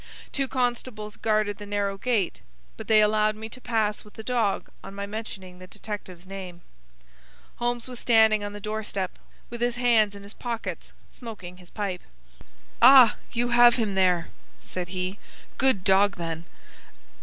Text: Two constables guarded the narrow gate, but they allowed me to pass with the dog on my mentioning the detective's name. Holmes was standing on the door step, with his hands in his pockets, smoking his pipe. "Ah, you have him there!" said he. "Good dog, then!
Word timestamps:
Two 0.31 0.47
constables 0.47 1.15
guarded 1.15 1.59
the 1.59 1.65
narrow 1.67 1.95
gate, 1.95 2.41
but 2.75 2.87
they 2.87 3.01
allowed 3.03 3.35
me 3.35 3.47
to 3.49 3.61
pass 3.61 4.03
with 4.03 4.15
the 4.15 4.23
dog 4.23 4.67
on 4.83 4.95
my 4.95 5.05
mentioning 5.05 5.59
the 5.59 5.67
detective's 5.67 6.25
name. 6.25 6.61
Holmes 7.57 7.87
was 7.87 7.99
standing 7.99 8.43
on 8.43 8.51
the 8.51 8.59
door 8.59 8.81
step, 8.81 9.19
with 9.51 9.61
his 9.61 9.75
hands 9.75 10.15
in 10.15 10.23
his 10.23 10.33
pockets, 10.33 10.91
smoking 11.11 11.57
his 11.57 11.69
pipe. 11.69 12.01
"Ah, 12.81 13.15
you 13.31 13.49
have 13.49 13.75
him 13.75 13.93
there!" 13.93 14.29
said 14.59 14.87
he. 14.87 15.19
"Good 15.59 15.83
dog, 15.83 16.15
then! 16.17 16.45